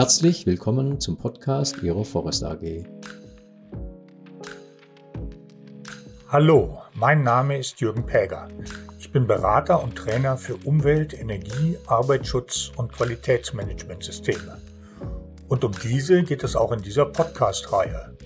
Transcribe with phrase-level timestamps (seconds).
[0.00, 2.86] Herzlich willkommen zum Podcast Ihrer Forest AG.
[6.26, 8.48] Hallo, mein Name ist Jürgen Päger.
[8.98, 14.56] Ich bin Berater und Trainer für Umwelt, Energie, Arbeitsschutz und Qualitätsmanagementsysteme.
[15.48, 18.16] Und um diese geht es auch in dieser Podcast-Reihe.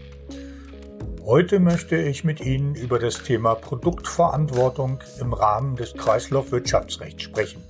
[1.25, 7.65] Heute möchte ich mit Ihnen über das Thema Produktverantwortung im Rahmen des Kreislaufwirtschaftsrechts sprechen.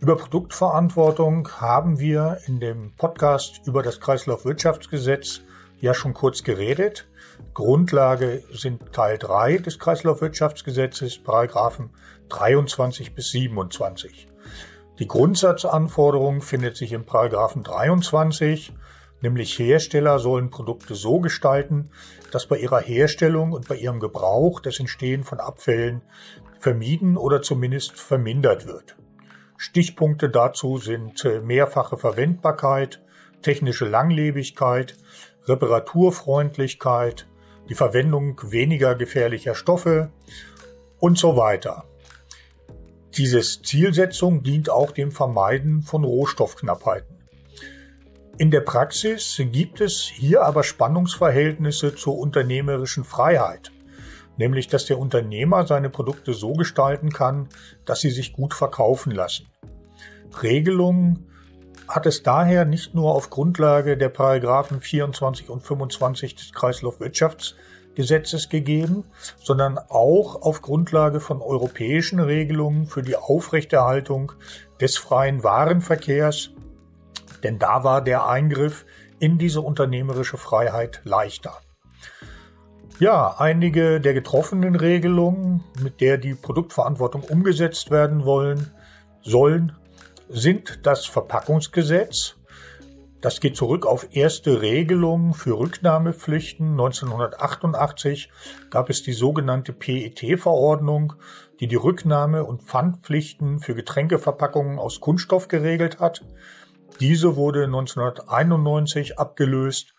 [0.00, 5.42] Über Produktverantwortung haben wir in dem Podcast über das Kreislaufwirtschaftsgesetz
[5.78, 7.06] ja schon kurz geredet.
[7.52, 11.90] Grundlage sind Teil 3 des Kreislaufwirtschaftsgesetzes, Paragraphen
[12.30, 14.26] 23 bis 27.
[14.98, 18.72] Die Grundsatzanforderung findet sich im Paragraphen 23
[19.22, 21.90] nämlich Hersteller sollen Produkte so gestalten,
[22.32, 26.02] dass bei ihrer Herstellung und bei ihrem Gebrauch das Entstehen von Abfällen
[26.58, 28.96] vermieden oder zumindest vermindert wird.
[29.62, 33.02] Stichpunkte dazu sind äh, mehrfache Verwendbarkeit,
[33.42, 34.96] technische Langlebigkeit,
[35.44, 37.28] Reparaturfreundlichkeit,
[37.68, 40.12] die Verwendung weniger gefährlicher Stoffe
[40.98, 41.84] und so weiter.
[43.18, 47.18] Diese Zielsetzung dient auch dem Vermeiden von Rohstoffknappheiten.
[48.38, 53.72] In der Praxis gibt es hier aber Spannungsverhältnisse zur unternehmerischen Freiheit,
[54.40, 57.48] nämlich dass der Unternehmer seine Produkte so gestalten kann,
[57.84, 59.46] dass sie sich gut verkaufen lassen.
[60.42, 61.26] Regelungen
[61.86, 69.04] hat es daher nicht nur auf Grundlage der Paragraphen 24 und 25 des Kreislaufwirtschaftsgesetzes gegeben,
[69.42, 74.32] sondern auch auf Grundlage von europäischen Regelungen für die Aufrechterhaltung
[74.80, 76.50] des freien Warenverkehrs
[77.42, 78.84] denn da war der Eingriff
[79.18, 81.58] in diese unternehmerische Freiheit leichter.
[83.00, 88.72] Ja, einige der getroffenen Regelungen, mit der die Produktverantwortung umgesetzt werden wollen,
[89.22, 89.72] sollen,
[90.28, 92.36] sind das Verpackungsgesetz.
[93.22, 96.72] Das geht zurück auf erste Regelungen für Rücknahmepflichten.
[96.72, 98.30] 1988
[98.68, 101.14] gab es die sogenannte PET-Verordnung,
[101.58, 106.22] die die Rücknahme- und Pfandpflichten für Getränkeverpackungen aus Kunststoff geregelt hat.
[107.00, 109.94] Diese wurde 1991 abgelöst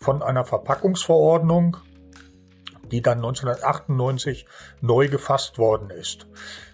[0.00, 1.76] von einer Verpackungsverordnung,
[2.90, 4.46] die dann 1998
[4.80, 6.26] neu gefasst worden ist.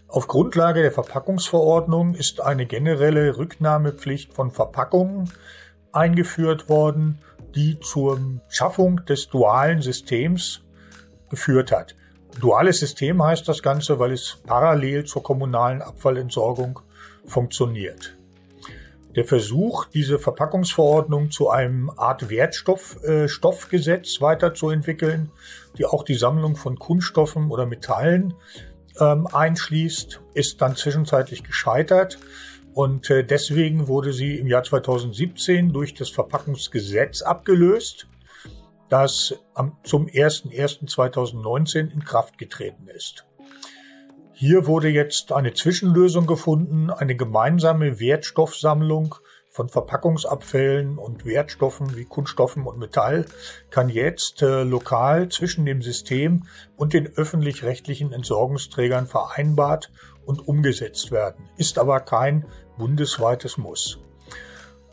[0.08, 5.32] Auf Grundlage der Verpackungsverordnung ist eine generelle Rücknahmepflicht von Verpackungen
[5.92, 7.18] eingeführt worden,
[7.54, 10.62] die zur Schaffung des dualen Systems
[11.30, 11.94] geführt hat.
[12.40, 16.80] Duales System heißt das Ganze, weil es parallel zur kommunalen Abfallentsorgung
[17.26, 18.16] funktioniert.
[19.14, 25.30] Der Versuch, diese Verpackungsverordnung zu einem Art Wertstoffgesetz äh, weiterzuentwickeln,
[25.76, 28.34] die auch die Sammlung von Kunststoffen oder Metallen
[28.98, 32.18] ähm, einschließt, ist dann zwischenzeitlich gescheitert.
[32.72, 38.08] Und äh, deswegen wurde sie im Jahr 2017 durch das Verpackungsgesetz abgelöst,
[38.88, 43.26] das am, zum 01.01.2019 in Kraft getreten ist.
[44.44, 49.14] Hier wurde jetzt eine Zwischenlösung gefunden, eine gemeinsame Wertstoffsammlung
[49.50, 53.26] von Verpackungsabfällen und Wertstoffen wie Kunststoffen und Metall
[53.70, 59.92] kann jetzt äh, lokal zwischen dem System und den öffentlich-rechtlichen Entsorgungsträgern vereinbart
[60.26, 62.44] und umgesetzt werden, ist aber kein
[62.78, 64.00] bundesweites Muss.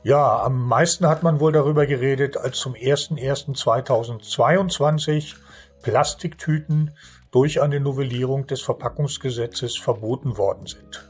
[0.04, 5.38] Ja, am meisten hat man wohl darüber geredet, als zum 01.01.2022
[5.82, 6.92] Plastiktüten
[7.32, 11.10] durch eine Novellierung des Verpackungsgesetzes verboten worden sind.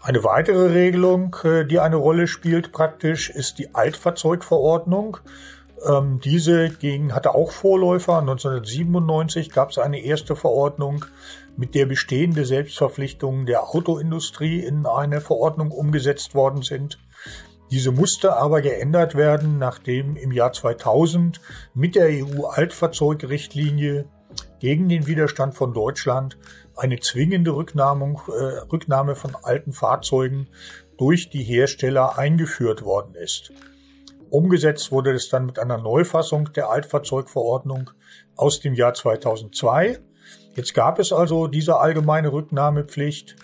[0.00, 5.18] Eine weitere Regelung, äh, die eine Rolle spielt praktisch, ist die Altfahrzeugverordnung.
[5.84, 8.20] Ähm, diese ging, hatte auch Vorläufer.
[8.20, 11.04] 1997 gab es eine erste Verordnung,
[11.56, 16.98] mit der bestehende Selbstverpflichtungen der Autoindustrie in eine Verordnung umgesetzt worden sind.
[17.70, 21.40] Diese musste aber geändert werden, nachdem im Jahr 2000
[21.74, 24.04] mit der EU-Altfahrzeugrichtlinie
[24.58, 26.38] gegen den Widerstand von Deutschland
[26.76, 30.48] eine zwingende Rücknahme, äh, Rücknahme von alten Fahrzeugen
[30.98, 33.52] durch die Hersteller eingeführt worden ist.
[34.30, 37.90] Umgesetzt wurde es dann mit einer Neufassung der Altfahrzeugverordnung
[38.34, 39.98] aus dem Jahr 2002.
[40.54, 43.36] Jetzt gab es also diese allgemeine Rücknahmepflicht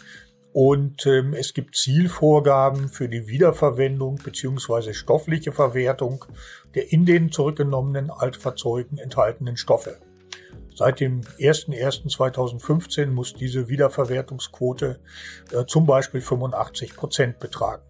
[0.53, 6.25] und ähm, es gibt Zielvorgaben für die Wiederverwendung beziehungsweise stoffliche Verwertung
[6.75, 9.99] der in den zurückgenommenen Altfahrzeugen enthaltenen Stoffe.
[10.74, 15.00] Seit dem 01.01.2015 muss diese Wiederverwertungsquote
[15.52, 17.82] äh, zum Beispiel 85 Prozent betragen.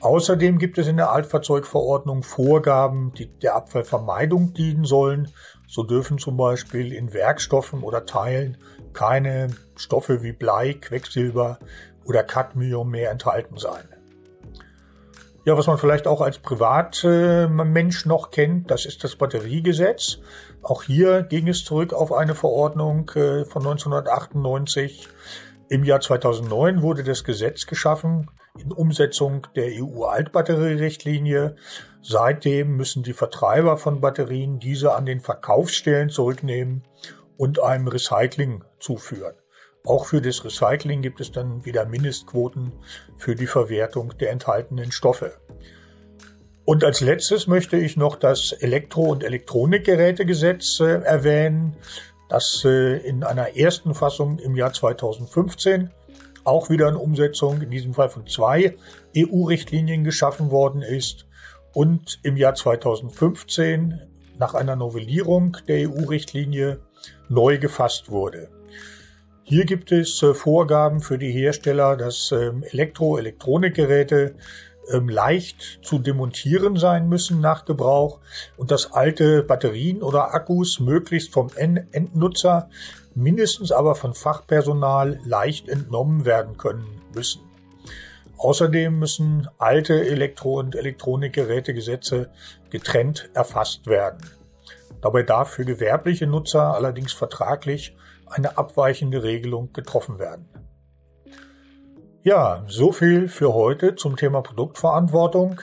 [0.00, 5.30] Außerdem gibt es in der Altfahrzeugverordnung Vorgaben, die der Abfallvermeidung dienen sollen.
[5.66, 8.58] So dürfen zum Beispiel in Werkstoffen oder Teilen
[8.92, 11.58] keine Stoffe wie Blei, Quecksilber
[12.04, 13.88] oder Cadmium mehr enthalten sein.
[15.46, 20.20] Ja, was man vielleicht auch als Privatmensch noch kennt, das ist das Batteriegesetz.
[20.62, 25.06] Auch hier ging es zurück auf eine Verordnung äh, von 1998.
[25.68, 31.56] Im Jahr 2009 wurde das Gesetz geschaffen in Umsetzung der EU-Altbatterierichtlinie.
[32.00, 36.84] Seitdem müssen die Vertreiber von Batterien diese an den Verkaufsstellen zurücknehmen
[37.36, 39.34] und einem Recycling zuführen.
[39.86, 42.72] Auch für das Recycling gibt es dann wieder Mindestquoten
[43.18, 45.34] für die Verwertung der enthaltenen Stoffe.
[46.64, 51.76] Und als letztes möchte ich noch das Elektro- und Elektronikgerätegesetz äh, erwähnen,
[52.30, 55.90] das äh, in einer ersten Fassung im Jahr 2015
[56.44, 58.76] auch wieder in Umsetzung, in diesem Fall von zwei
[59.14, 61.26] EU-Richtlinien geschaffen worden ist
[61.74, 64.00] und im Jahr 2015
[64.38, 66.80] nach einer Novellierung der EU-Richtlinie
[67.28, 68.48] neu gefasst wurde.
[69.46, 74.36] Hier gibt es äh, Vorgaben für die Hersteller, dass ähm, Elektro-, Elektronikgeräte
[74.90, 78.20] ähm, leicht zu demontieren sein müssen nach Gebrauch
[78.56, 82.70] und dass alte Batterien oder Akkus möglichst vom Endnutzer,
[83.14, 87.42] mindestens aber von Fachpersonal leicht entnommen werden können müssen.
[88.38, 92.30] Außerdem müssen alte Elektro- und Elektronikgerätegesetze
[92.70, 94.22] getrennt erfasst werden.
[95.02, 97.94] Dabei darf für gewerbliche Nutzer allerdings vertraglich
[98.34, 100.48] eine abweichende Regelung getroffen werden.
[102.22, 105.60] Ja, so viel für heute zum Thema Produktverantwortung.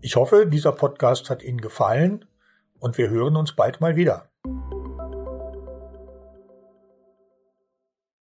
[0.00, 2.24] Ich hoffe, dieser Podcast hat Ihnen gefallen
[2.78, 4.27] und wir hören uns bald mal wieder.